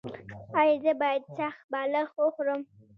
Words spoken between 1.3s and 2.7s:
سخت بالښت وکاروم؟